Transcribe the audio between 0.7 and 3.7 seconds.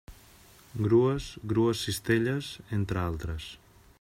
Grues, grues cistelles, entre altres.